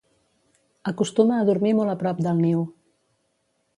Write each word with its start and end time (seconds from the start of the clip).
Acostuma 0.93 1.35
a 1.39 1.45
dormir 1.49 1.75
molt 1.81 1.93
a 1.95 1.97
prop 2.05 2.25
del 2.29 2.43
niu. 2.47 2.65